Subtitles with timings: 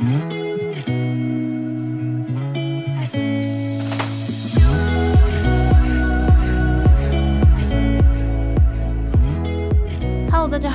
[0.00, 0.39] 大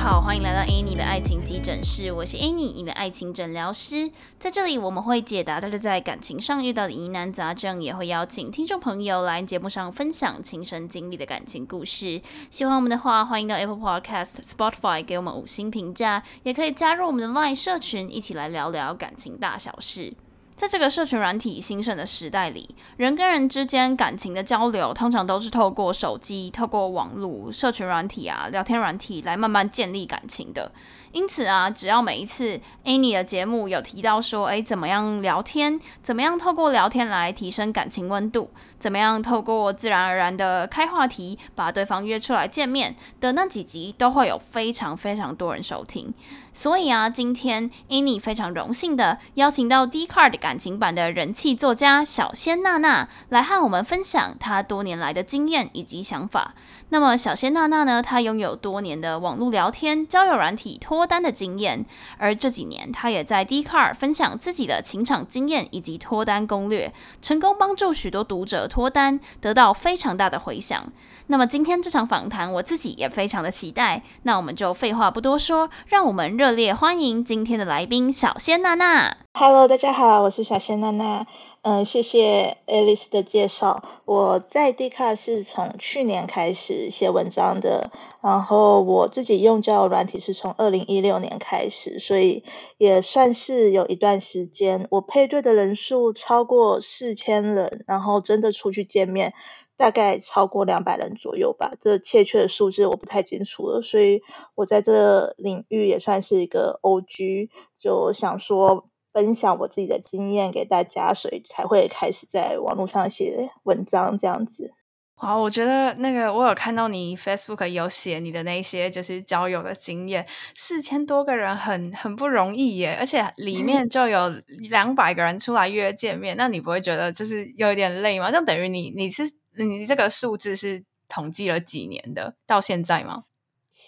[0.06, 4.08] 好，欢迎来到 Annie 的爱情急诊室，我是 Annie，你的爱情诊疗师。
[4.38, 12.22] 在这里，我们会解答大家在感情上遇到的疑难杂症，也会邀请听众朋友来节目上分享亲身经历的感情故事。
[12.50, 20.14] 喜欢我们的话，欢迎到 Apple Podcast、Spotify 给我们五星评价，也可以加入我们的 Line 社群，一起来聊聊感情大小事。
[20.56, 30.72] 在这个社群软体兴盛的时代里，人跟人之间感情的交流，通常都是透过手机、透过网络、社群软体啊、聊天软体来慢慢建立感情的。
[31.12, 46.12] 因此啊，只要每一次 Annie 的节目有提到说，哎，怎么样聊天，怎么样透过聊天来提升感情温度，怎么样透过自然而然的开话题把对方约出来见面的那几集，都会有非常非常多人收听。
[46.52, 56.54] 所以啊，今天 Annie 非常荣幸的邀请到 D Card 感情版的人气作家小仙娜娜来和我们分享她多年来的经验以及想法。
[56.88, 61.84] 那么小仙娜娜呢，她拥有多年的网络聊天、交友软体单的经验，
[62.18, 70.92] 而这几年他也在 d c a r 分享自己的情场经验以及脱单攻略，成功帮助许多读者脱单，得到非常大的回响。
[71.28, 74.02] 那么今天这场访谈，我自己也非常的期待。
[74.22, 79.16] 那我们就废话不多说，让我们热烈欢迎今天的来宾小仙娜娜。
[79.34, 81.26] Hello，大家好，我是小仙娜娜。
[81.68, 83.82] 嗯，谢谢 Alice 的介绍。
[84.04, 87.90] 我在 d 卡是从去年开始写文章的，
[88.22, 92.44] 然后我自己用交友软体是从二零一六年开始，所以
[92.78, 94.86] 也算是有一段时间。
[94.92, 99.34] 我配对的人数超过四千人，然后真的出去见面
[99.76, 101.72] 大概超过两百人左右吧。
[101.80, 104.22] 这确切的数字我不太清楚了，所以
[104.54, 107.48] 我在这领域也算是一个 OG，
[107.80, 108.88] 就想说。
[109.16, 114.74] 分享我自己的经验给大家，所以才会开始在网络上写文章这样子。
[115.22, 124.28] 哇，我觉得那个我有看到你 Facebook 有写你的那些就是交友的经验，四千多个人很很不容易耶，而且里面 就有
[124.68, 128.30] 两百个人出来约见面，那你不会觉得就是有一点累吗？
[128.30, 129.22] 就等于你你是
[129.56, 133.22] 你这个数字是统计了几年的到现在吗？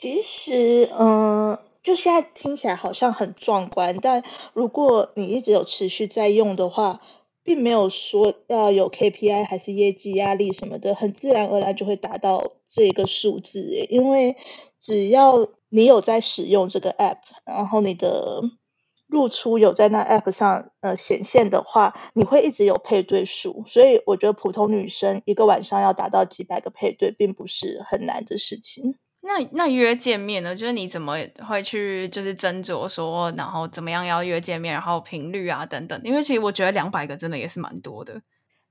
[0.01, 1.59] 其实，嗯。
[1.89, 4.23] 就现在听起来好像很壮观，但
[4.53, 7.01] 如果你一直有持续在用的话，
[7.43, 13.87] 并没有说要有 KPI 还是业绩压力什么的，很自然而然就会达到这个数字。
[13.89, 14.37] 因为
[14.79, 18.43] 只要你有在使用这个 app，然后你的
[19.07, 23.65] 露出有在那 app 上呃显现的话，你会一直有配对数。
[23.67, 28.97] 所以我觉得普通女生一个晚上要达到几百个配对，并不是很难的事情。
[29.29, 30.57] 那那约见面呢？
[30.57, 31.15] 就是你怎么
[31.47, 36.01] 会去就是斟酌说，然后怎么样要约见面，然后频率啊等等。
[36.03, 38.23] 因为其实我觉得两百个真的也是蛮多的。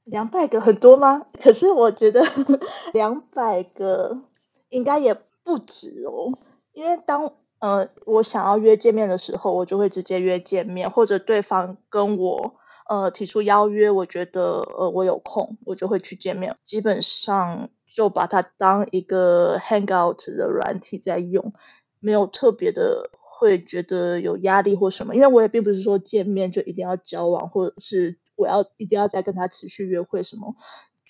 [0.04, 1.28] 两百个很多吗？
[1.40, 2.26] 可是我觉得
[2.92, 4.24] 两百个
[4.70, 5.14] 应该也
[5.44, 6.34] 不止哦。
[6.74, 12.56] 因为当呃我想要约见面的时候，我就会直接约见面，或者对方跟我
[12.90, 16.58] 呃提出邀约，我觉得呃我有空，我就会去见面。
[16.64, 17.70] 基本上。
[17.98, 21.52] 就把它当一个 Hangout 的软体在用，
[22.00, 30.56] 没有特别的会觉得有压力或什么，因为我也并不是说见面就一定要交往，或者是我要一定要再跟他持续约会什么，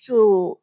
[0.00, 0.62] 就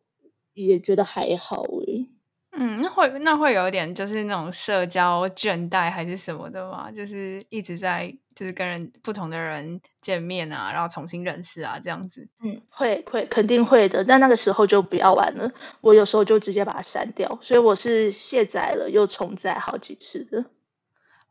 [0.56, 2.10] 也觉得还好诶。
[2.58, 6.90] 嗯，那会那会有点就是那种社交倦怠还是什么的吗？
[6.92, 12.28] 就是一直在就是跟人不同的人见面啊，然后重新认识啊，这样子。
[12.42, 15.52] 嗯，会会肯定会的，但那个时候就不要玩了。
[15.82, 20.46] 我有时候就直接把它删掉，所以我是卸载了又重载好几次的。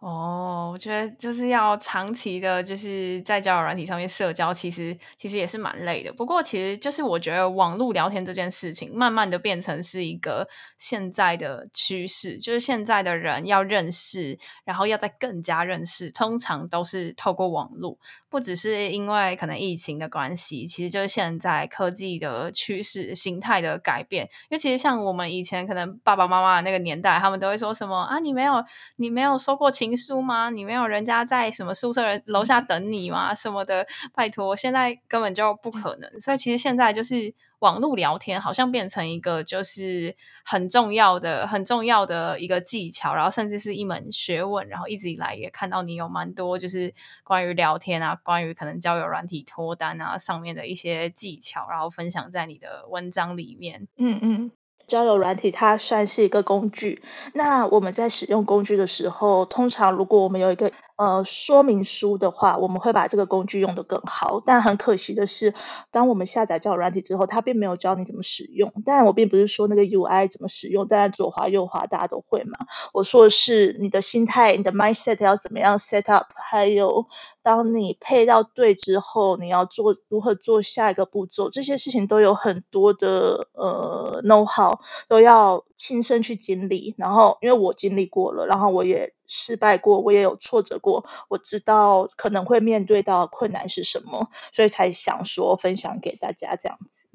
[0.05, 6.13] 哦，我觉得就是要长期的，就是在交友软体上面社交，其实其实也是蛮累的。
[6.13, 17.97] 不过，其实就是我觉得网络聊天这件事情，慢慢的变成是一个现在的趋势，就是现在的人要认识，然后要再更加认识，通常都是透过网络。
[18.29, 24.25] 不只是因为可能疫情的关系，其实就是现在科技的趋势、形态的改变。
[24.25, 28.63] 因为其实像我们以前可能爸爸妈妈那个年代，他们都会说什么啊，你没有
[28.97, 30.51] 你没有收过情书吗？
[30.51, 33.35] 你没有人家在什么宿舍楼下等你吗？
[33.35, 36.21] 什么的，拜托，现在根本就不可能。
[36.21, 37.35] 所以其实现在就是。
[37.61, 40.15] 网络聊天好像变成一个就是
[40.45, 44.69] 很重要的、很重要的一个技巧，然后甚至是一门学问。
[44.69, 46.93] 然后一直以来也看到你有蛮多就是
[47.23, 53.89] 关于聊天啊、关于可能交友软体脱单啊上面的一些技巧，然后分享在你的文章里面。
[53.97, 54.51] 嗯嗯，
[54.87, 57.03] 交友软体它算是一个工具。
[57.33, 64.41] 那我们在使用工具的时候，通常如果我们有一个呃，说明书的话，我们会把这个工具用得更好。
[64.47, 65.53] 但很可惜的是，
[65.91, 68.73] 当我们下载交友软体之后，它并没有教你怎么使用。
[68.87, 72.59] 但我并不是说那个 UI 怎么使用，当然左滑右滑大家都会嘛。
[72.93, 77.07] 我说的是你的心态、你的 mindset 要怎么样 set up，还有
[77.45, 86.97] 当你配到对之后，你要做如何做下一个步骤，这些事情都有很多的呃 know how，都要亲身去经历。
[86.99, 89.15] 然后因为我经历过了，然后我也。
[89.27, 97.09] 失败过，我也有挫折过，我知道可能会面对到困难是什么，所以才想说分享给大家这样子。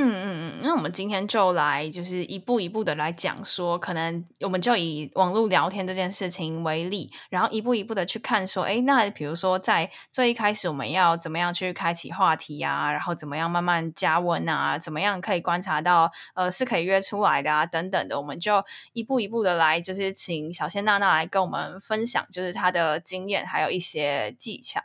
[0.00, 24.80] 嗯嗯嗯，那我们今天就来就是一步一步的来讲说，可能我们就以网络聊天这件事情为例，然后一步一步的去看说，哎，那比如说在最一开始我们要怎么样去开启话题啊，然后怎么样慢慢加温啊，怎么样可以观察到呃是可以约出来的啊等等的，我们就一步一步的来，就是请小仙娜娜来跟我们分享，就是她的经验还有一些技巧。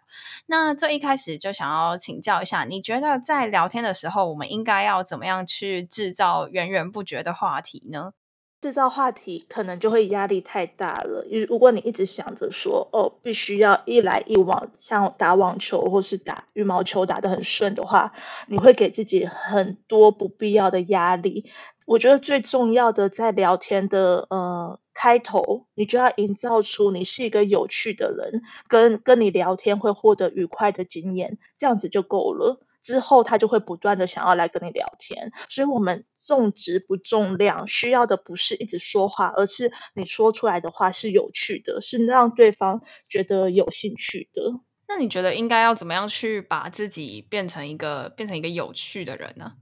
[0.48, 8.14] 那最一开始就想要请教一下，你觉得在聊天的时候，我们应该要怎么样去制造源源不绝的话题呢？
[8.62, 11.28] 制造话题可能就会压力太大了。
[11.30, 18.14] 如如果你一直想着说哦，必须要一来一往，像打网球或是打羽毛球打得很顺的话，
[18.48, 21.52] 你会给自己很多不必要的压力。
[21.86, 32.66] 我觉得最重要的在聊天的呃开头，你就要营造出你是一个有趣的人，跟跟你聊天会获得愉快的经验，这样子就够了。
[32.84, 44.60] 之后他就会不断的想要来跟你聊天，所以我们重质不重量，需要的不是一直说话，而是你说出来的话是有趣的，是让对方觉得有兴趣的。
[44.88, 49.54] 那你觉得应该要怎么样去把自己变成一个变成一个有趣的人呢？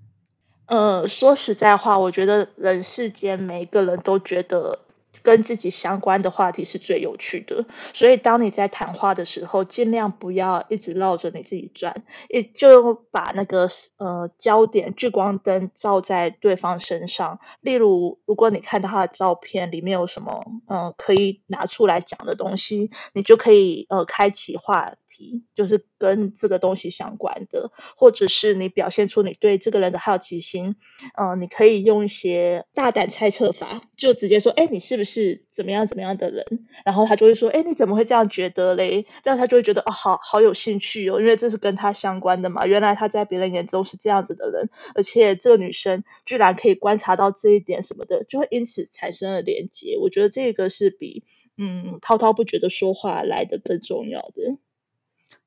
[0.65, 4.79] 呃，说实在话，我觉得人世间每一个人都觉得。
[5.23, 17.39] 跟自己相关的话题是最有趣的，所以当你在谈话的时候，尽量不要一直绕着你自己转，也就把那个呃焦点聚光灯照在对方身上。
[17.61, 30.75] 例如，如果你看到他的照片里面有什么嗯可以拿出来讲的东西，你就可以呃开启话题，就是跟这个东西相关的，或者是你表现出你对这个人的好奇心，
[31.15, 35.10] 嗯，你可以用一些大胆猜测法，就直接说，哎，你是不是？
[35.11, 36.45] 是怎么样怎么样的人，
[36.85, 42.65] 然后他就会说：“哎，你怎么会这样觉得嘞？”这样他就会觉得哦，好好有兴趣哦，因为这是跟他相关的嘛。
[42.65, 49.97] 原来他在别人眼中是这样子的人，而且这个女生居然可以观察到这一点什么的，就会因此产生了连接。
[49.99, 51.23] 我觉得这个是比
[51.57, 54.57] 嗯滔滔不绝的说话来的更重要的。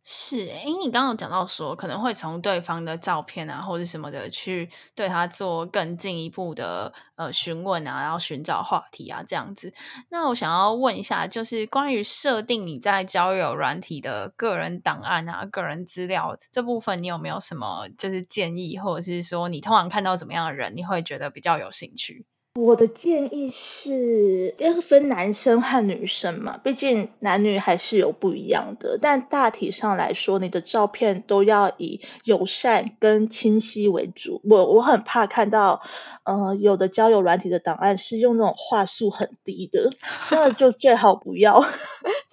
[0.07, 9.73] 是，哎，你刚刚讲到说可能会从对方的照片啊，或者什么的去对他做更进一步的呃询问啊，然后寻找话题啊，这样子。
[10.11, 22.27] 那我想要问一下，就是关于设定你在交友软体的个人档案啊、个人资料这部分，你有没有什么就是建议，或者是说你通常看到怎么样的人，你会觉得比较有兴趣？
[22.57, 28.97] 我的建议是，要分男生和女生嘛，毕竟男女还是有不一样的。
[29.03, 34.41] 但大体上来说，你的照片都要以友善跟清晰为主。
[34.45, 35.83] 我我很怕看到，
[36.23, 39.91] 呃，有的交友软体的档案是用那种画素很低的，
[40.31, 41.65] 那就最好不要。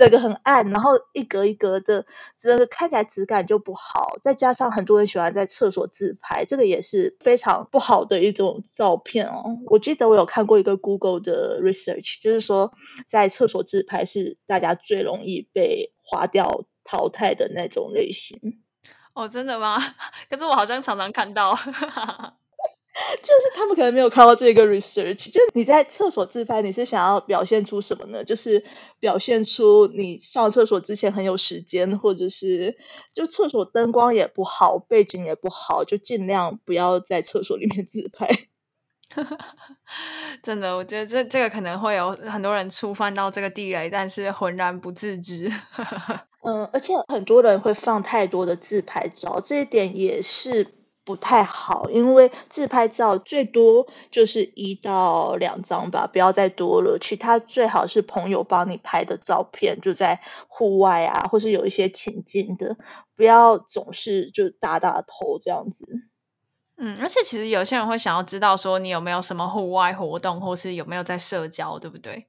[0.01, 2.07] 整个很暗，然后一格一格的，
[2.39, 4.17] 整个看起来质感就不好。
[4.23, 9.59] 再加上很多人喜欢在厕所自拍，这个也是非常不好的一种照片哦。
[9.67, 12.73] 我记得我有看过一个 Google 的 research，就是说
[13.05, 18.59] 在厕所自拍是大家最容易被划掉淘汰的那种类型。
[19.13, 19.77] 哦，真的吗？
[20.31, 21.55] 可是我好像常常看到。
[23.23, 28.25] 就是他们可能没有看到这个 research，就是你在厕所自拍，你是想要表现出什么呢？
[28.25, 28.65] 就是
[28.99, 32.77] 表现出你上厕所之前很有时间，或者是
[33.13, 38.27] 就厕所灯光也不好，背景也不好，就尽量不要在厕所里面自拍。
[40.43, 45.49] 真的，我觉得这这个可能会有很多人触犯到这个地雷，但是浑然不自知。
[46.43, 50.75] 嗯，而且很多人会放太多的自拍照，这一点也是。
[51.11, 56.97] 不太好，因为自拍照最多就是一到两张吧，不要再多了。
[57.01, 62.77] 其他最好是朋友帮你拍的照片，就在户外啊，或是有一些情境的，
[63.17, 65.85] 不要总是就打打头这样子。
[66.77, 72.25] 嗯，而且其实有些人会想要知道说你有没有什么户外活动，或是有没有在社交，对不对？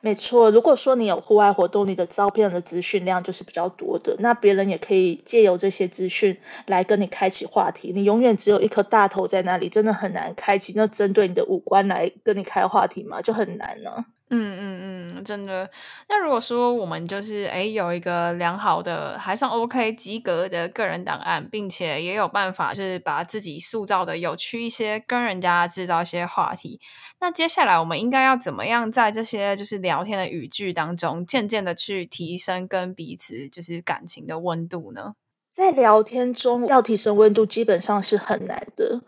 [0.00, 7.92] 没错，如果说你有户外活动，你的照片的资讯量就是比较多的，那别人也可以借由这些资讯来跟你开启话题。
[7.92, 10.72] 你永远只有一颗大头在那里，真的很难开启。
[10.76, 14.04] 那针对你的五官来跟你开话题嘛，就很难呢。
[14.28, 15.70] 嗯嗯嗯，真的。
[16.08, 26.80] 那如果说我们就是哎有一个良好的还算 OK 及格的个人档案，并且也有办法就是把自己塑造的有趣一些，跟人家制造一些话题。
[27.20, 35.14] 那接下来我们应该要怎么样在这些就是聊天的语句当中，渐渐的去提升跟彼此就是感情的温度呢？
[35.52, 39.02] 在聊天中要提升温度，基本上是很难的。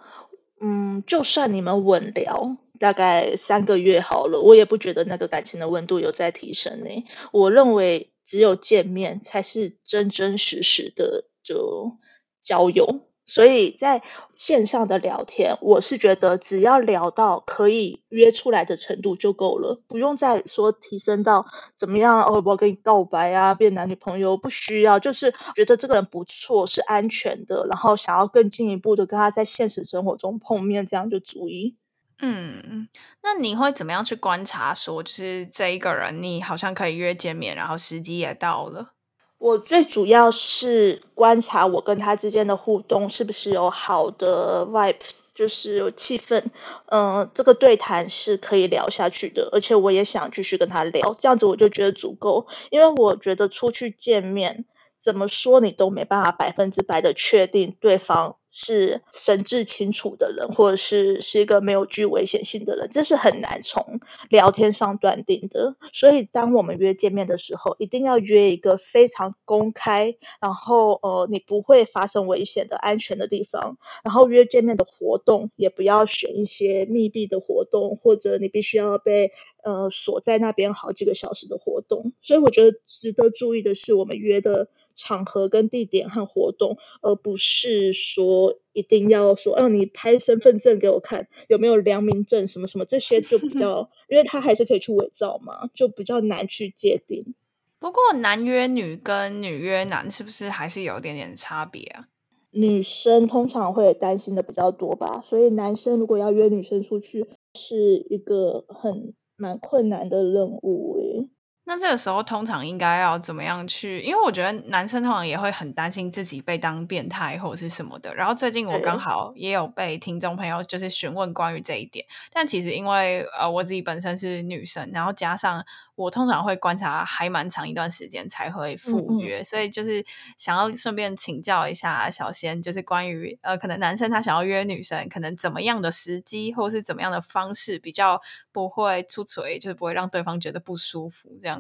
[0.61, 2.57] 嗯，就算你们稳聊。
[2.79, 7.05] 大概三个月好了，我也不觉得那个感情的温度有在提升呢。
[7.33, 11.99] 我认为只有见面才是真真实实的就
[12.43, 13.01] 交友。
[13.31, 14.03] 所以在
[14.37, 21.45] 线上的聊天，我是觉得只要聊到可以约出来的程度就够了，不用再说提升到
[21.77, 31.77] 怎么样哦，我跟你告白啊，变男女朋友不需要，就是觉得这个人不错，是安全的，然后想要更进一步的跟他在现实生活中碰面，这样就足以。
[32.21, 32.89] 嗯，
[33.23, 34.75] 那你会怎么样去观察？
[34.75, 38.95] 说就是这一个人，你好像可以约见面，然后时机也到了。
[39.39, 44.97] 我最主要是观察我跟他之间的互动是不是有好的 vibe，
[45.33, 46.47] 就是有气氛。
[46.87, 52.49] 嗯，这个对谈是可以聊下去的，而且我也想继续跟他聊，这样子我就觉得足够。
[52.71, 54.65] 因为我觉得出去见面，
[55.01, 58.38] 怎么说你都没办法百分之百的确定对方。
[58.51, 64.01] 是神志清楚的人，或者是是一个没有具危险性的人，这是很难从
[64.31, 65.77] 聊天上断定的。
[65.93, 73.79] 所以，当我们约见面的时候，一定要约一个非常公开，然后呃，你不会发生危险的安全的地方。
[74.03, 82.13] 然后约见面的活动也不要选一些密闭的活动，或者你必须要被呃锁在那边好几个小时的活动。
[82.23, 84.69] 所以，我觉得值得注意的是，我们约的。
[84.99, 97.35] 场合跟地点和活动，而不是说一定要说，让你拍身份证给我看，有没有良民证什么什么，这些就比较， 因为他还是可以去伪造嘛，就比较难去界定。
[97.79, 102.09] 不过男约女跟女约男是不是还是有点点差别啊？
[102.51, 107.25] 女生通常会担心的比较多吧，所以男生如果要约女生出去，
[107.55, 111.29] 是一个很蛮困难的任务诶。
[111.69, 114.01] 那这个时候通常应该要怎么样去？
[114.01, 118.15] 因为我觉得男生通常也会很担心自己被当变态或者是什么的。
[118.15, 125.63] 然后最近我刚好也有被听众朋友就是询问关于这一点，但其实因为呃我自己本身是女生，然后加上。
[125.99, 130.07] 我通常会观察还蛮长一段时间才会赴约，所以就是
[130.37, 138.23] 想要顺便请教一下小仙，就是关于呃，可能男生他想要约女生，可能怎么样的时机或是怎么样的方式比较
[138.53, 141.58] 不会出锤，就是不会让对方觉得不舒服这样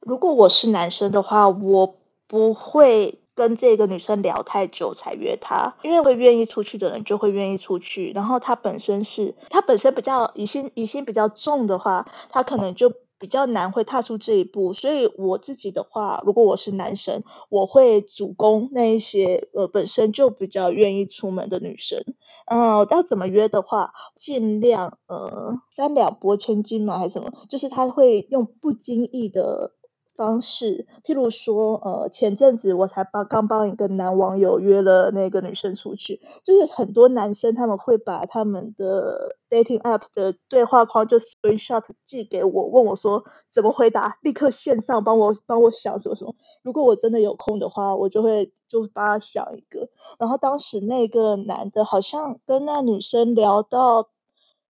[0.00, 12.92] 如果我是男生的话，我不会跟这个女生聊太久才约她，因为会愿意出去的人就会愿意出去，然后她本身是她本身比较疑心疑心比较重的话，她可能就。
[13.18, 22.04] 比较难会踏出这一步，所以我自己的话，如果我是男生，我会主攻那一些呃本身就比较愿意出门的女生。
[22.46, 27.32] 嗯，要怎么约的话，尽量呃三两拨千斤嘛，还是什么？
[27.48, 29.72] 就是他会用不经意的。
[30.16, 46.34] 方式，譬如说，呃，前阵子我才帮刚帮一个男网友约了那个女生出去，就是很多男生他们会把他们的 dating app 的对话框就 screenshot 寄给我，问我说怎么回答，立刻线上帮我帮我想什么什么。
[46.62, 49.88] 如果我真的有空的话，我就会就帮他想一个。
[50.18, 54.08] 然后当时那个男的好像跟那女生聊到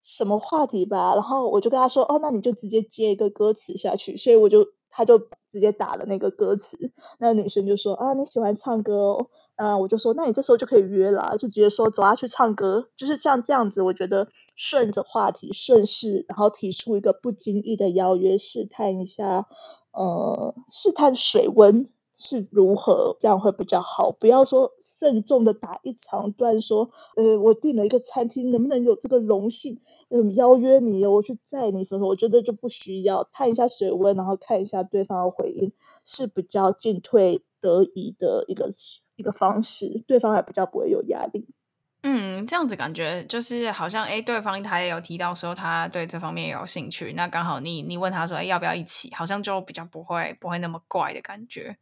[0.02, 4.66] 什么话题吧，然后我就跟他说，哦，那你就直接接一个歌词下去，所以我就。
[4.96, 5.18] 他就
[5.50, 9.26] 直接打了那个歌词，那女生就说啊你喜欢唱歌哦，
[9.56, 19.46] 啊我就说那你这时候就可以约了，就直接说走啊去唱歌，就是像这样子，我觉得顺着话题顺势，然后提出一个不经意的邀约，试探一下，
[19.92, 29.80] 呃试探水温是如何，这样会比较好，不要说慎重的打一长段说，呃我订了一个餐厅，能不能有这个荣幸？
[30.08, 32.08] 嗯，邀约你，我去载你什么？
[32.08, 35.72] 我觉得就不需要探一下水温，然后看一下对方的回应，
[36.04, 38.70] 是比较进退得宜的一个
[39.16, 41.48] 一个方式，对方还比较不会有压力。
[42.02, 49.12] 嗯，这样子感觉就是好像，哎，对方他也有提到说他对这方面有兴趣，那刚好你你问他说，哎，要不要一起？
[49.12, 51.76] 好像就比较不会不会那么怪的感觉。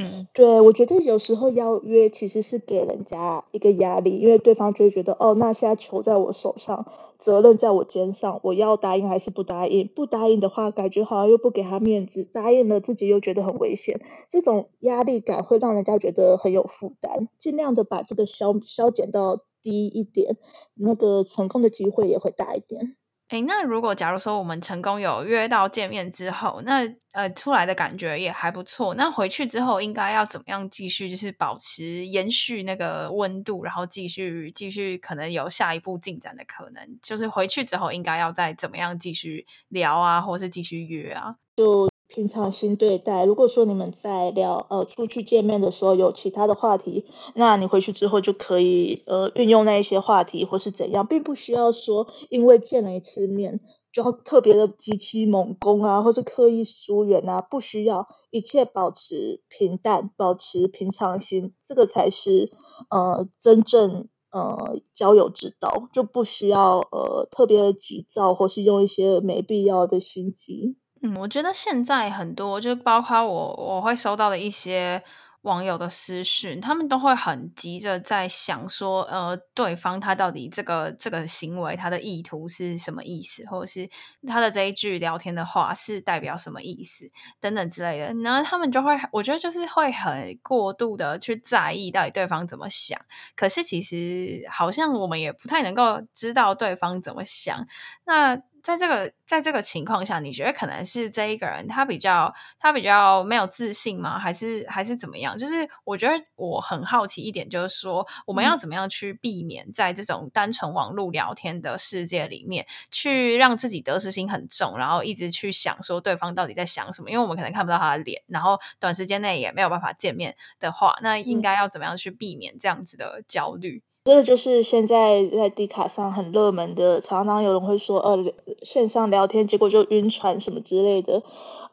[0.00, 6.86] 嗯，对，我觉得有时候邀约其实是给人家一个压力，因为对方就会觉得，哦，那现在球在我手上，
[7.18, 9.88] 责任在我肩上，我要答应还是不答应？
[9.88, 14.00] 不答应的话，感觉好像又不给他面子；答应了，自己又觉得很危险。
[14.30, 17.28] 这种压力感会让人家觉得很有负担。
[17.40, 20.36] 尽量的把这个消消减到低一点，
[20.76, 22.94] 那个成功的机会也会大一点。
[23.28, 26.80] 哎，那如果假如说我们成功有约到见面之后，那
[27.12, 41.36] 呃出来的感觉也还不错，那回去之后应该要怎么样继续，就是保持延续那个温度，然后继续继续可能有下一步进展的可能，就是回去之后应该要再怎么样继续聊啊，或是继续约啊？
[41.54, 41.88] 就。
[42.08, 43.24] 平常心对待。
[43.24, 53.60] 如果说你们在聊呃出去见面的时候有其他的话题，那你回去之后就可以呃运用那一些话题或是怎样，并不需要说因为见了一次面
[53.92, 62.50] 就要特别的极其猛攻啊，或是刻意疏远啊，不需要，一切保持平淡，保持平常心，这个才是
[62.90, 70.76] 呃真正呃交友之道，就不需要呃特别的急躁或是用一些没必要的心机。
[71.02, 75.02] 嗯，我觉得现在很多，就包括我，我会收到的一些
[75.42, 83.88] 网友的私讯，他们都会很急着在想说，呃，对方他到底这个这个行为，他的意图是什么意思，或者是
[84.26, 87.08] 他的这一句聊天的话是代表什么意思
[87.40, 88.12] 等等之类的。
[88.24, 93.00] 然后他们就会，我觉得就是会很过度的去在意到底对方怎么想。
[93.36, 97.64] 可是其实好像我们也不太能够知道对方怎么想。
[98.04, 98.36] 那
[98.68, 104.18] 在这个在这个情况下，你觉得可能是这一个人他比较他比较没有自信吗？
[104.18, 105.38] 还是还是怎么样？
[105.38, 117.10] 就是我觉得我很好奇一点，就是说我们要怎么样去避免在这种单纯网络聊天的世界里面，去让自己得失心很重，然后一直去想说对方到底在想什么？
[117.10, 123.82] 因为我们可能看不到他的脸，然后短时间内也没有办法见面的话，那应该要怎么样去避免这样子的焦虑？
[124.08, 131.22] 这个就是现在在 D 卡上很热门的，常常有人会说，呃，线上聊天结果就晕船什么之类的，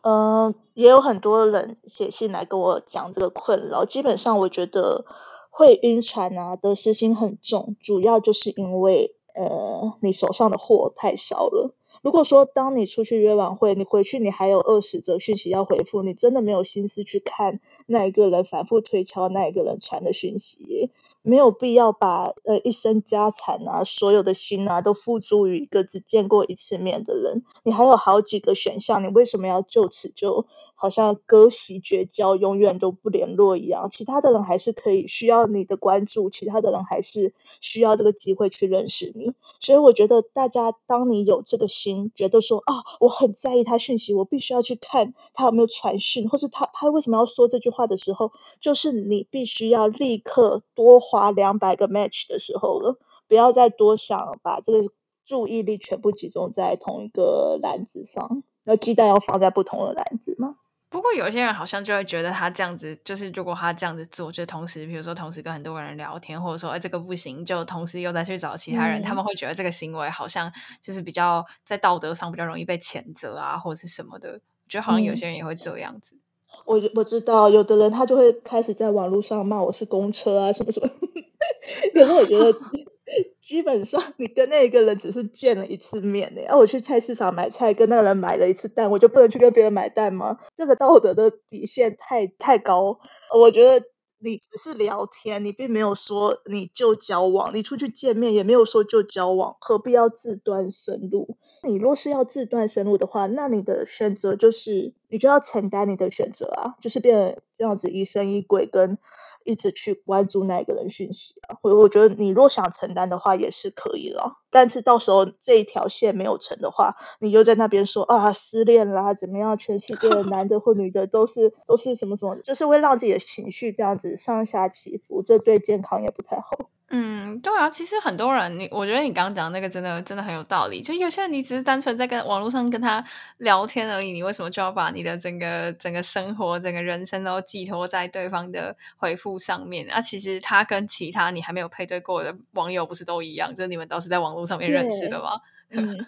[0.02, 3.86] 嗯，也有很多人写信来跟我讲这个困扰。
[3.86, 5.06] 基本上我觉得
[5.50, 11.74] 会晕船啊，得失心很重，主要就是因为呃你手上的货太少了。
[12.02, 20.92] 如果说当你出去约晚会，你回去你还有二十则讯息要回复，你真的没有心思去看那一个人反复推敲那一个人传的讯息。
[21.26, 27.44] 没有必要把呃一生家产啊，所有的心啊，都付诸于一个只见过一次面的人。
[27.64, 30.46] 你还有好几个选项，你为什么要就此就
[30.86, 33.90] 好像割席绝交，永远都不联络一样？
[33.92, 39.34] 其他的人还是可以需要你的关注，其他的人还是需要这个机会去认识你。
[39.60, 51.00] 所以我觉得大家，当你有这个心，觉得说啊，我很在意他讯息，我必须要去看他有没有传讯，或是他他为什么要说这句话的时候，就是你必须要立刻多。
[51.06, 54.90] 花两百个 match 的时候了，不要再多想，把这个
[55.24, 58.42] 注意力全部集中在同一个篮子上。
[58.64, 60.56] 那鸡蛋要放在不同的篮子吗？
[60.96, 70.50] 不过有些人好像就会觉得他这样子，就是如果他这样子做，就同时，比如说同时跟很多人聊天，或者说哎这个不行，就同时又再去找其他人，他们会觉得这个行为好像
[70.82, 74.30] 就是比较在道德上比较容易被谴责啊，或者是什么的。
[74.30, 76.18] 我觉得好像有些人也会这样子。
[76.64, 80.88] 我我知道，有的人他就会开始在网络上骂我是公车啊什么什么。
[81.94, 82.58] 可是我觉得，
[83.42, 86.42] 基本上你跟那一个人只是见了一次面呢。
[86.48, 90.40] 啊，我去菜市场买菜，跟那个人买了一次蛋，我就不能去跟别人买蛋吗？
[90.58, 93.00] 这个道德的底线太太高。
[93.38, 93.86] 我觉得
[94.18, 101.38] 你只是聊天，你并没有说你就交往，你出去见面也没有说就交往，何必要自断生路？
[101.64, 108.98] 你若是要自断生路的话，那你的选择就是你就要承担你的选择啊，就是变成这样子疑神疑鬼，跟
[109.46, 111.56] 一直去关注那个人讯息啊。
[111.62, 126.70] 我我觉得你若想承担的话也是可以了，但是到时候这一条线没有成的话，你就在那边说啊失恋啦怎么样，全世界的男的或女的都是都是什么什么，就是会让自己的情绪这样子上下起伏，这对健康也不太好。
[126.98, 130.82] 嗯，对啊，其实很多人，你我觉得你刚刚讲那个真的真的很有道理。
[130.82, 133.04] 就有些人，你只是单纯在跟网络上跟他
[133.40, 139.86] 聊天而已，你为什么就要把你的整个整个生活、整个人生都寄托在对方的回复上面？
[139.90, 143.54] 啊，其实他跟其他你还没有配对过的网友不是都一样？
[143.54, 145.32] 就是你们都是在网络上面认识的吗？
[145.72, 146.06] 嗯，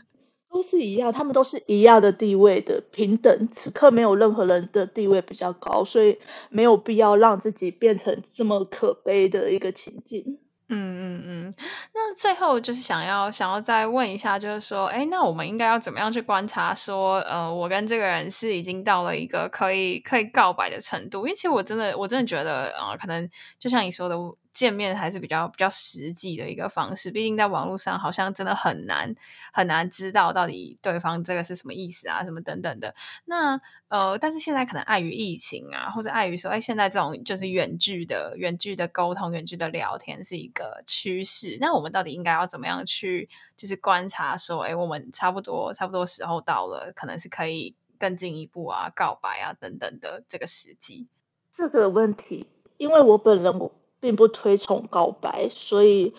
[0.49, 3.49] 都是一样，他们都是一样的地位的平等。
[3.51, 6.17] 此刻没有任何人的地位比较高，所以
[6.49, 10.39] 没有必要让自己变成这么可悲的一个情境。
[10.69, 11.53] 嗯嗯嗯，
[11.93, 16.75] 那最后就是想要想要再问一下，就是说，哎，那我们应该要怎么样去观察？
[16.75, 21.19] 说，呃，我跟这个人是已经到了一个可以可以告白的程度？
[21.25, 24.15] 因为其实我真的我真的觉得，呃，可能就像你说的。
[24.57, 27.11] 见面还是比较比较实际的一个方式。
[27.11, 29.13] 毕竟在网络上好像真的很难
[29.53, 32.95] 很难知道到底对方这个是什么意思啊，什么等等的。
[33.25, 41.59] 那呃，但是现在可能碍于疫情啊，或者碍于说，哎，现在这种就是远距的远距的沟通、远距的聊天是一个趋势。
[41.61, 51.07] 那我们到底应该要怎么样去就是观察说，哎，我们差不多差不多时候到了，可能是可以更进一步啊，告白啊等等的这个时机。
[51.51, 56.13] 这个问题，因为我本人我并不推崇告白，所以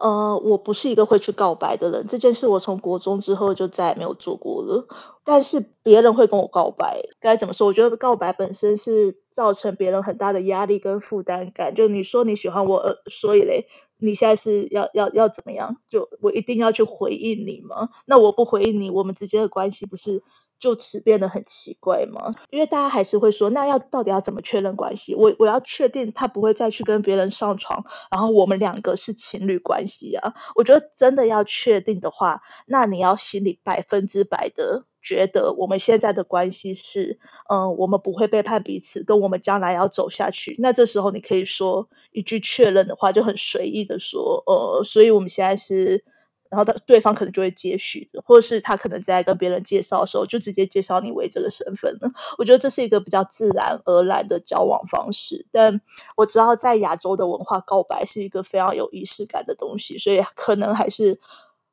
[0.00, 2.06] 呃，我不是一个会去告白的人。
[2.08, 4.86] 这件事我从国中之后就再也没有做过了。
[5.24, 7.66] 但是别人会跟我告白，该怎么说？
[7.66, 11.74] 我觉得告白本身是造成别人很大的压力跟负担感。
[11.74, 13.66] 就你说你喜欢我，呃所以嘞，
[13.98, 15.76] 你现在是要要要怎么样？
[15.90, 17.90] 就我一定要去回应你吗？
[18.06, 20.22] 那我不回应你，我们之间的关系不是？
[20.58, 22.34] 就此变得很奇怪吗？
[22.50, 25.14] 因为大家还是会说，那要到底要怎么确认关系？
[25.14, 30.34] 我我要确定他不会再去跟别人上床，然后我们两个是情侣关系啊。
[30.54, 40.56] 我觉得真的要确定的话，那你要心里百分之百的觉得我们现在的关系是，嗯，我们不会背叛彼此，跟我们将来要走下去。
[40.58, 46.04] 那这时候你可以说一句确认的话，就很随意的说，呃，所以我们现在是。
[46.50, 52.12] 然后他对方可能就会接续，或者是他可能在跟别人介绍的时候，就直接介绍你为这个身份了。
[52.38, 55.46] 我觉得这是一个比较自然而然的交往方式。
[55.52, 55.80] 但
[56.16, 61.20] 我知道在亚洲的文化，告白是一个非常有仪式感的东西，所以可能还是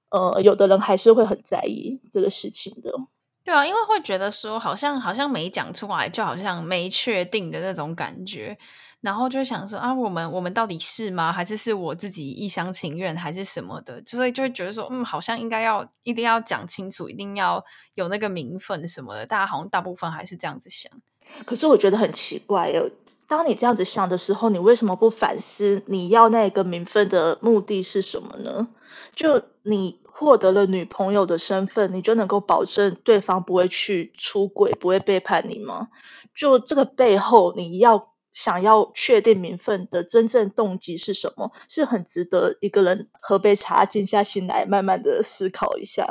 [0.10, 2.92] 呃，有的人还是会很在意这个事情的。
[3.46, 8.58] 对啊，因为会觉得说，好像好像没讲出来，就好像没确定的那种感觉，
[9.02, 11.32] 然后就想说啊，我们我们到底是吗？
[11.32, 14.02] 还是是我自己一厢情愿，还是什么的？
[14.04, 19.28] 所以就会觉得说，嗯，好像应该要一定要讲清楚，一定要有那个名分什么的。
[19.28, 20.92] 大家好像大部分还是这样子想。
[21.46, 22.90] 可是我觉得很奇怪哟，
[23.28, 28.70] 当你这样子想的时候，你为什么不反思你要那个名分的目的是什么呢？
[29.16, 30.00] 就你。
[30.18, 35.90] 获得了女朋友的身份，你就能够保证对方不会去出轨，不会背叛你吗？
[36.34, 41.52] 就这个背后，你要想要确定名分的真正动机是什么？
[41.68, 46.08] 是很值得一个人喝杯茶，静下心来，慢慢的思考一下。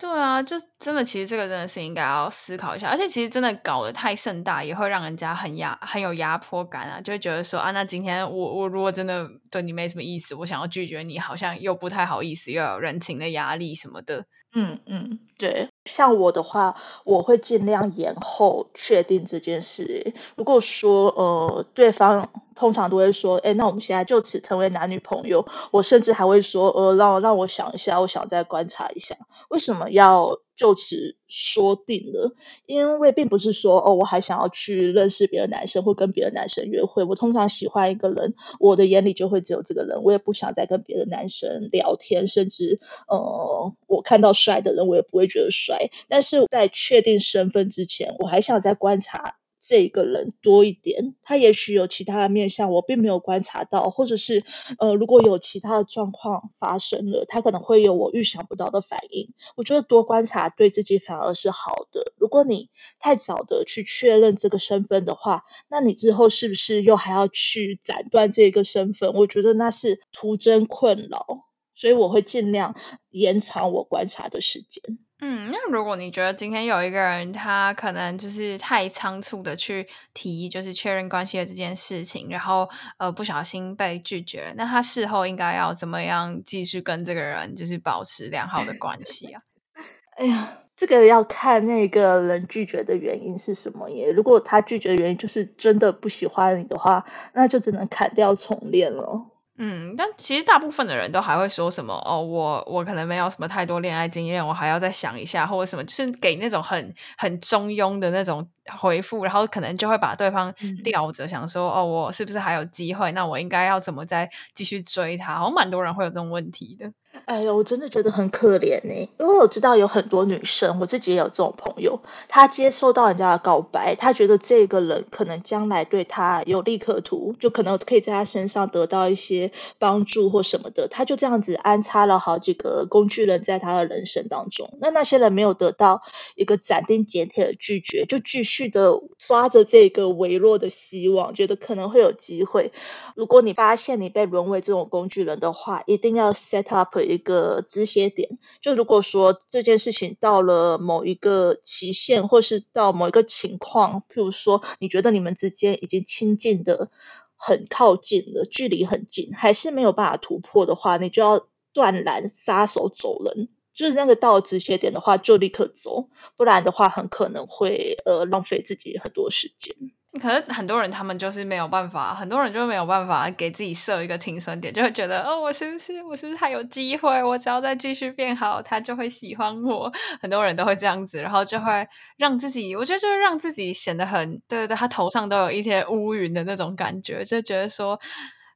[0.00, 14.24] 对啊，就真的，其实这个真的是应该要思考一下，而且其实真的搞得太盛大，也会让人家很压、很有压迫感啊，就会觉得说啊，那今天我我如果真的对你没什么意思，我想要拒绝你，好像又不太好意思，又有人情的压力什么的。
[14.52, 15.68] 嗯嗯，对。
[15.84, 20.12] 像我的话，我会尽量延后确定这件事。
[20.36, 25.46] 如果说呃，对方通常都会说，哎，那我们现在就此成为男女朋友。
[25.70, 29.16] 我甚至还会说，呃，让让我想一下，我想再观察一下，
[29.50, 32.34] 为什么要就此说定了？
[32.66, 37.02] 因为并不是说，哦，我还想要去认识别的男生或跟别的男生约会。
[37.02, 45.88] 我通常喜欢一个人，我的眼里就会只有这个人，我也不想再跟别的男生聊天，甚至呃，我看到帅的人，我也不会觉得帅。
[46.10, 51.14] 但是在确定身份之前，我还想再观察这个人多一点。
[51.22, 54.44] 他也许有其他的面相，我并没有观察到，或者是
[54.78, 59.32] 呃，如果有其他的状况发生了，他可能会有我预想不到的反应。
[59.56, 62.12] 我觉得多观察对自己反而是好的。
[62.16, 69.12] 如果你太早的去确认这个身份的话，那你之后是不是又还要去斩断这个身份？
[69.12, 71.46] 我觉得那是徒增困扰。
[71.72, 72.76] 所以我会尽量
[73.08, 74.98] 延长我观察的时间。
[75.22, 89.42] 嗯，那如果你觉得今天有一个人，他可能就是太仓促的去提，就是确认关系的这件事情，然后呃不小心被拒绝了，那他事后应该要怎么样继续跟这个人就是保持良好的关系啊？
[90.16, 94.10] 哎呀，这个要看那个人拒绝的原因是什么耶。
[94.12, 97.04] 如果他拒绝的原因就是真的不喜欢你的话，
[97.34, 99.26] 那就只能砍掉重练了。
[99.62, 110.50] 嗯，但其实大部分的人都还会说什么哦，我我可能没有什么太多恋爱经验，我还要再想一下，或者什么，就是给那种很很中庸的那种回复，然后可能就会把对方
[110.82, 113.12] 吊着，想说哦，我是不是还有机会？
[113.12, 115.34] 那我应该要怎么再继续追他？
[115.34, 116.90] 好像蛮多人会有这种问题的。
[117.26, 134.76] 哎呦，我真的觉得很可怜呢，因为我知道有很多女生，我自己也有这种朋友，她接受到人家的告白，她觉得这个人可能将来对她有利可图，就可能可以在她身上得到一些帮助或什么的，她就这样子安插了好几个工具人在她的人生当中。
[134.80, 136.02] 那那些人没有得到
[136.34, 142.72] 一个斩钉截铁的拒绝，就继续的抓着这个微弱的希望，觉得可能会有机会。
[143.14, 147.20] 如果你发现你被沦为这种工具人的话，一定要 set up 一。
[147.20, 156.90] 个止血点，就如果说这件事情到了某一个期限，或是到某一个情况，譬如说你觉得你们之间已经亲近的
[157.36, 163.50] 很靠近了，距离很近，还是没有办法突破的话，你就要断然撒手走人。
[163.72, 169.74] 就是那个到止血点的话，就立刻走，不然的话，很可能会呃浪费自己很多时间。
[170.20, 177.22] 可是很多人他们就是没有办法，很多人就没有办法给自己设一个停损点，就会觉得哦，我是不是我是不是还有机会？
[177.22, 179.90] 我只要再继续变好，他就会喜欢我。
[180.20, 187.98] 很多人都会这样子，然后就会让自己，我觉得就是让自己显得很对对对，他头上都有一些乌云的那种感觉，就觉得说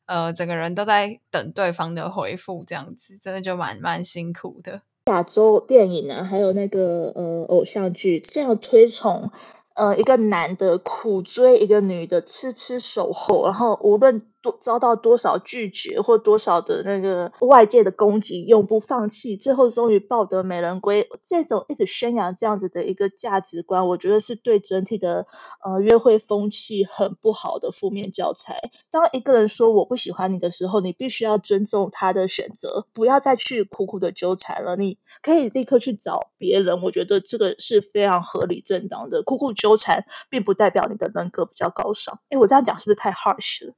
[0.07, 4.83] 呃，整个人都在等对方的回复，这样子真的就蛮蛮辛苦的。
[5.07, 9.31] 亚洲电影啊，还有那个呃偶像剧，这样推崇。
[9.75, 21.09] 呃，一个男的苦追一个女的，痴痴守候，然后无论多遭到多少拒绝或多少的那个外界的攻击，永不放弃，最后终于抱得美人归。
[21.27, 25.27] 这种一直宣扬这样子的一个价值观，我觉得是对整体的
[25.65, 28.57] 呃约会风气很不好的负面教材。
[28.93, 34.77] 当一个人说我不喜欢你的时候，你必须要尊重他的选择，不要再去苦苦的纠缠了。
[34.77, 34.99] 你。
[35.25, 39.23] 可以立刻去找别人，我觉得这个是非常合理正当的。
[39.23, 42.21] 苦苦纠缠，并不代表你的人格比较高尚。
[42.29, 43.73] 哎，我这样讲是不是太 harsh 了？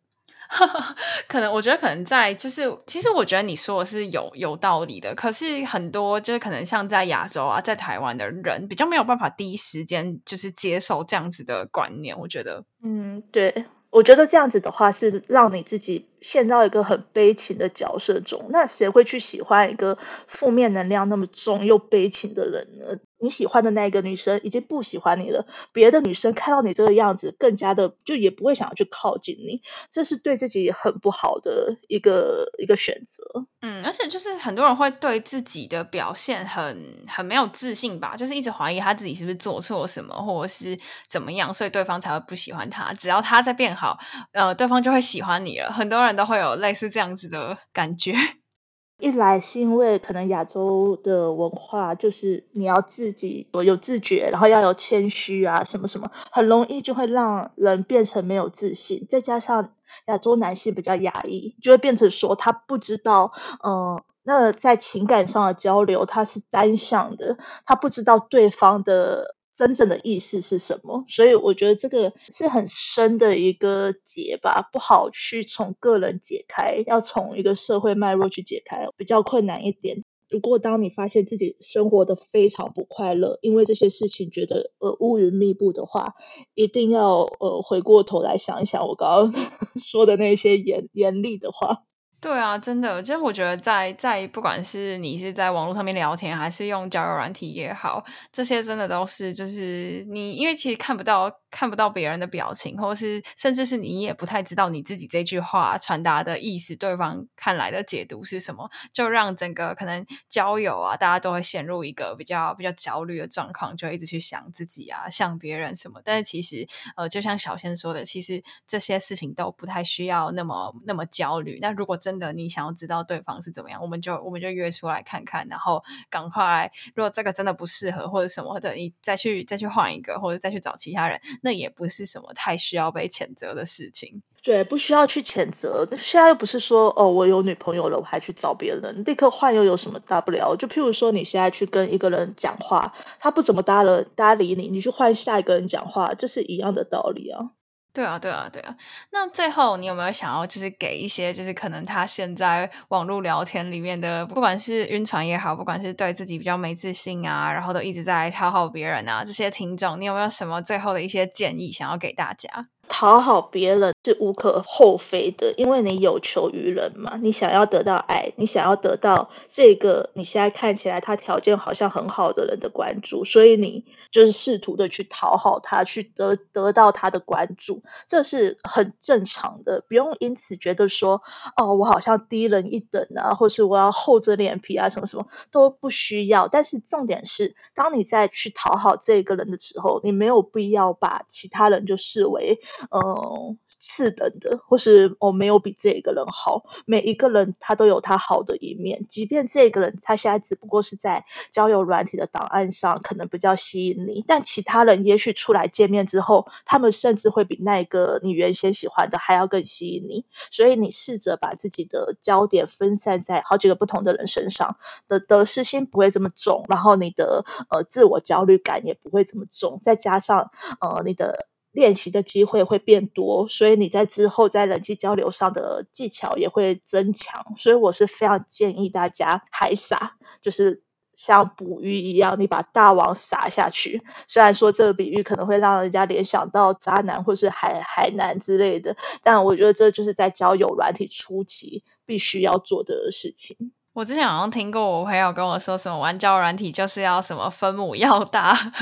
[1.29, 5.15] 可能我觉得可能在就是，其实我觉得你说的是有有道理的。
[5.15, 12.19] 可是很多就是可能像在亚洲啊，在台湾的人比较没有办法第一时间就是接受这样子的观念。
[12.19, 16.07] 我觉得，嗯，对，我觉得这样子的话是让你自己。
[16.21, 22.99] 陷到一个很悲情的角色中，那谁会去喜欢一个负面能量那么重又悲情的人呢？
[23.19, 33.47] 你喜欢的那个女生已经不喜欢你了，别的女生看到你这个样子，更加的就也不会想要去靠近你，这是对自己很不好的一个一个选择。
[33.63, 42.93] 嗯，而且就是很多人会对自己的表现很很没有自信吧，就是一直怀疑他自己是不是做错什么，或者是怎么样，所以对方才会不喜欢他。
[42.93, 43.97] 只要他在变好，
[44.33, 45.73] 呃，对方就会喜欢你了。
[45.73, 46.06] 很多人。
[46.15, 48.13] 都会有类似这样子的感觉。
[48.99, 59.07] 一来是因为可能亚洲的文化就是你要自己有自觉，然后要有谦虚啊，什么什么，很容易就会让人变成没有自信。
[59.11, 59.75] 再加上
[60.07, 69.36] 亚洲男性比较压抑，就会变成说他不知道，嗯，那在情感上的交流他是单向的，他不知道对方的。
[69.57, 71.05] 真正的意思是什么？
[71.09, 80.05] 所以我觉得这个是很深的一个结吧，不好去从个人解开，要从一个社会脉络去解开，比较困难一点。
[80.29, 86.15] 如果当你发现自己生活的非常不快乐，因为这些事情觉得呃乌云密布的话，
[86.55, 89.43] 一定要呃回过头来想一想我刚刚
[89.81, 91.85] 说的那些严严厉的话。
[92.19, 98.03] 对啊，真的，其实我觉得在在不管是你是在网络上面聊天，还是用交友软体也好，
[98.33, 115.99] 这些真的都是就是你，因为其实看不到看不到别人的表情，或是甚至是你也不太知道你自己这句话传达的意思，对方看来的解读是什么，就让整个可能交友啊，大家都会陷入一个比较比较焦虑的状况，就一直去想自己啊，想别人什么。
[116.05, 121.59] 但是其实呃，就像小仙说的，其实这些事情都不太需要那么那么焦虑。
[121.63, 126.71] 那如果真的，你想要知道对方是怎么样，我们就我们就约出来看看，然后赶快。
[126.95, 134.21] 如果这个真的不适合或者什么的，你再去再去换一个，或者再去找其他人，那也不是什么太需要被谴责的事情。
[134.43, 135.87] 对，不需要去谴责。
[135.97, 140.57] 现在又不是说哦，我有女朋友了，我还去找别人，立刻换又有什么大不了？
[140.57, 147.51] 就譬如说，你现在去跟一个人讲话，他不怎么搭了搭理你，你去换下一个人讲话，这是一样的道理啊。
[147.97, 148.77] 对啊，对啊，对啊。
[149.11, 162.69] 那最后，你有没有想要就是给一些，就是可能他现在网络聊天里面的，不管是晕船也好，不管是对自己比较没自信啊，然后都一直在讨好别人啊，这些听众，你有没有什么最后的一些建议想要给大家？
[162.89, 181.23] 讨好别人是无可厚非的，因为你有求于人嘛，你想要得到爱，你想要得到这个你现在看起来他条件好像很好的人的关注，所以你就是试图的去讨好他，去得得到他的关注，这是很正常的，不用因此觉得说
[181.57, 186.49] 哦，我好像低人一等啊，或是我要厚着脸皮啊，什么什么都不需要。
[186.49, 192.61] 但是重点是，当你在去讨好这个人的时候，你没有必要把其他人就视为。
[192.91, 196.65] 嗯，次等的，或是我没有比这个人好。
[196.85, 210.25] 每一个人他都有他好的一面，即便这个人他现在只不过是在交友软体的档案上可能比较吸引你，但其他人也许出来见面之后，他们甚至会比那个你原先喜欢的还要更吸引你。
[210.51, 214.77] 所以你试着把自己的焦点分散在好几个不同的人身上，
[215.09, 221.47] 的得失心不会这么重，然后你的呃自我焦虑感也不会这么重，再加上呃你的。
[221.77, 227.45] 练习的机会会变多，所以你在之后在人际交流上的技巧也会增强。
[227.59, 230.83] 所以我是非常建议大家海撒，就是
[231.15, 234.03] 像捕鱼一样，你把大网撒下去。
[234.27, 243.73] 虽然说这个比喻可能会让人家联想到渣男或是海海男之类的，但我觉得这就是在交友软体初期必须要做的事情。
[243.93, 248.73] 我之前好像听过我朋友跟我说，什么玩交友软体就是要什么分母要大。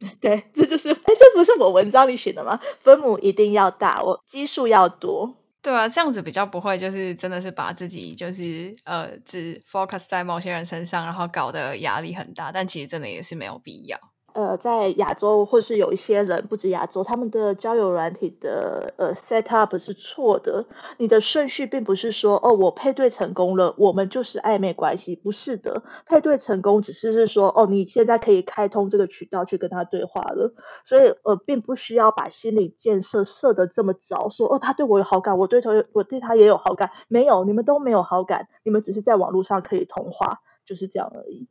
[0.20, 2.58] 对，这就是哎，这不是我文章里写的吗？
[2.80, 5.34] 分母一定要大，我基数要多。
[5.60, 12.52] 对啊，这样子比较不会，就是真的是把自己就是呃只 focus 在某些人身上，然后搞得压力很大。
[12.52, 13.98] 但其实真的也是没有必要。
[14.38, 20.66] 呃，在亚洲或是有一些人，不止亚洲，他们的交友软体的呃 set up 是错的。
[20.96, 25.82] 你的顺序并不是说，哦，我配对成功了，我们就是暧昧关系，不是的。
[26.06, 30.54] 配对成功只是是说，哦，你现在可以开通这个渠道去跟他对话了。
[30.84, 41.48] 所以，呃，并不需要把心理建设设的这么早，说，哦，他对我有好感，我对他我对他也有好感，没有，你们都没有好感，你们只是在网络上可以通话，就是这样而已。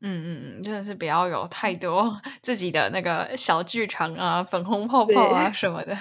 [0.00, 5.96] 嗯嗯嗯，真的是不要有太多自己的那个小剧场啊、粉红泡泡啊什么的。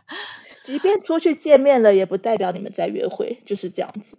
[0.62, 4.16] 即便出去见面了，也不代表你们在约会，就是这样子。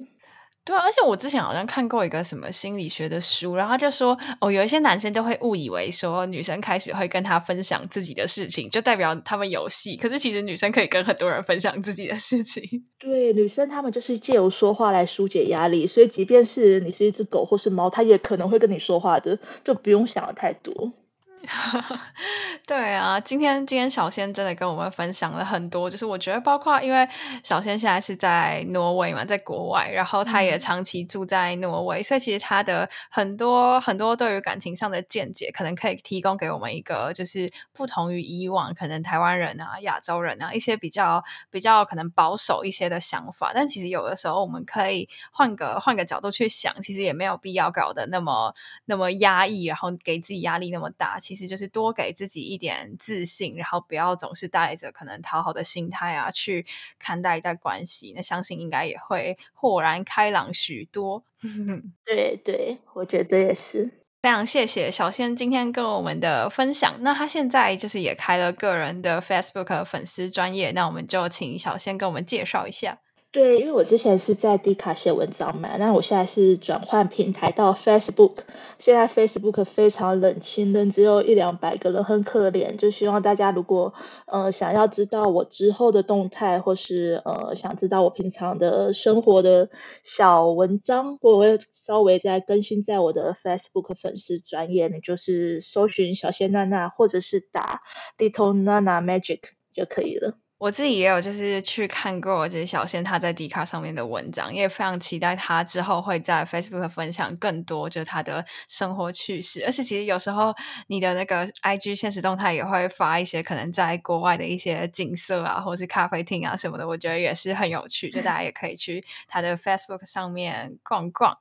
[0.64, 9.98] 对，而且我之前好像看过一个什么心理学的书，然后就说，哦，有一些男生都会误以为说女生开始会跟他分享自己的事情，就代表他们有戏。
[9.98, 12.64] 可是其实女生可以跟很多人分享自己的事情。
[13.00, 20.94] 对，女生他们就是借由说话来疏解压力，所以即便是你是一只狗或是猫，它也可能会跟你说话的，就不用想的太多。
[22.68, 27.08] 对啊，今天今天小仙真的跟我们分享了很多，就是我觉得包括因为
[27.44, 48.54] 小仙现在是在挪威嘛，在国外，然后他也长期住在挪威，所以其实他的很多很多对于感情上的见解，可能可以提供给我们一个就是不同于以往可能台湾人啊、亚洲人啊一些比较比较可能保守一些的想法，但其实有的时候我们可以换个换个角度去想，其实也没有必要搞得那么
[48.86, 51.20] 那么压抑，然后给自己压力那么大。
[51.20, 56.66] 其实就是多给自己一点自信，然后不要总是带着可能讨好的心态啊去
[57.00, 61.24] 看待一段关系，那相信应该也会豁然开朗许多。
[62.06, 63.92] 对对，我觉得也是。
[64.22, 66.96] 非常谢谢小仙今天跟我们的分享。
[67.00, 73.00] 那他现在就是也开了个人的 Facebook 粉丝专业，那我们就请小仙跟我们介绍一下。
[73.34, 78.40] 对，因为我之前是在 D 卡写文章嘛，那我现在是转换平台到 Facebook。
[78.78, 82.76] 现在 Facebook 非常冷清，人只有一两百个人，很可怜。
[82.76, 83.94] 就希望大家如果
[84.26, 89.70] 呃想要知道我之后的动态，或是呃想知道我平常的生活的
[90.04, 97.82] 小文章，我会稍微再更新在我的 Facebook 粉丝专业，你就是搜寻小仙娜娜，或者是打
[98.18, 99.40] Little Nana Magic
[99.74, 100.38] 就可以了。
[100.62, 109.64] 我自己也有就是去看过，就是小仙他在 d 卡上面的文章，也非常期待他之后会在 Facebook 分享更多，就是他的生活趣事。
[109.66, 110.54] 而且其实有时候
[110.86, 121.36] 你的那个 IG 现实动态也会发一些可能在国外的一些景色啊，或是咖啡厅啊什么的，我觉得也是很有趣，就大家也可以去他的 Facebook 上面逛逛。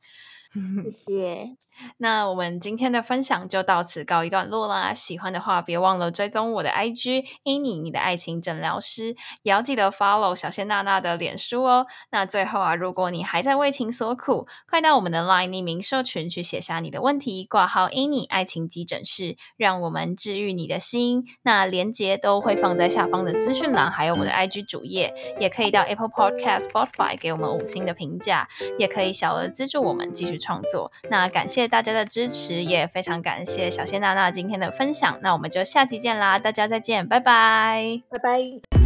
[0.83, 1.57] 谢谢。
[1.99, 4.93] 那我们今天的分享就到此告一段落啦。
[4.93, 11.87] 喜欢的话，别忘了追踪我的 IG Annie，你的爱情诊疗师，也要记得 follow 小仙娜娜的脸书哦。
[12.11, 21.25] 那最后啊，如果你还在为情所苦，快到我们的 Line 匿名社群去写下你的问题，挂号 Annie 爱情急诊室，让我们治愈你的心。
[21.43, 30.93] 那连接都会放在下方的资讯栏，还有我们的 IG 主页，也可以到 Apple Podcast、Spotify 给我们五星的评价，也可以小额资助我们继续创作。
[31.09, 31.70] 那感谢。
[31.71, 36.39] 大家的支持也非常感谢小谢娜娜今天的分享，那我们就下期见啦！
[36.39, 38.80] 大家再见，拜拜，拜拜。